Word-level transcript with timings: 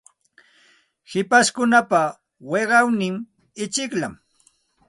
Hipashkunapa 1.11 2.01
wiqawnin 2.51 3.15
ichikllam. 3.63 4.13